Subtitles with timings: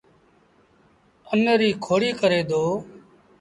[1.29, 2.63] اَن ريٚ کوڙيٚ ڪري دو